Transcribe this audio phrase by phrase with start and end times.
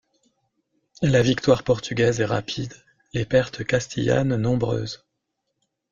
[1.03, 2.73] La victoire portugaise est rapide,
[3.13, 5.05] les pertes castillanes nombreuses.